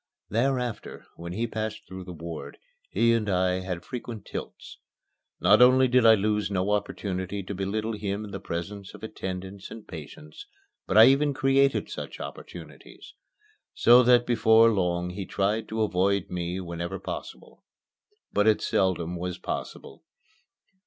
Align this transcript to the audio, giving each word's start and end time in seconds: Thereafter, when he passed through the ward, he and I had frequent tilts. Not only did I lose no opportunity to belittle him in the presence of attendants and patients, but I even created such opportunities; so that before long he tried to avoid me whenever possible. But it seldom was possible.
Thereafter, 0.29 1.05
when 1.15 1.33
he 1.33 1.45
passed 1.45 1.85
through 1.85 2.05
the 2.05 2.11
ward, 2.11 2.57
he 2.89 3.13
and 3.13 3.29
I 3.29 3.59
had 3.59 3.85
frequent 3.85 4.25
tilts. 4.25 4.79
Not 5.39 5.61
only 5.61 5.87
did 5.87 6.07
I 6.07 6.15
lose 6.15 6.49
no 6.49 6.71
opportunity 6.71 7.43
to 7.43 7.53
belittle 7.53 7.93
him 7.93 8.25
in 8.25 8.31
the 8.31 8.39
presence 8.39 8.95
of 8.95 9.03
attendants 9.03 9.69
and 9.69 9.87
patients, 9.87 10.47
but 10.87 10.97
I 10.97 11.05
even 11.05 11.35
created 11.35 11.87
such 11.87 12.19
opportunities; 12.19 13.13
so 13.75 14.01
that 14.01 14.25
before 14.25 14.71
long 14.73 15.11
he 15.11 15.27
tried 15.27 15.67
to 15.67 15.83
avoid 15.83 16.31
me 16.31 16.59
whenever 16.59 16.97
possible. 16.97 17.63
But 18.33 18.47
it 18.47 18.59
seldom 18.59 19.15
was 19.15 19.37
possible. 19.37 20.03